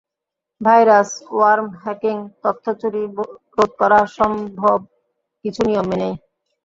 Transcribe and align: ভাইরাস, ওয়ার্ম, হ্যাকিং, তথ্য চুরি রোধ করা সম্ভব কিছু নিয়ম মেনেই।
ভাইরাস, 0.61 1.09
ওয়ার্ম, 1.31 1.67
হ্যাকিং, 1.83 2.17
তথ্য 2.43 2.65
চুরি 2.81 3.03
রোধ 3.55 3.71
করা 3.79 3.99
সম্ভব 4.17 4.79
কিছু 5.45 5.61
নিয়ম 5.67 5.85
মেনেই। 5.89 6.13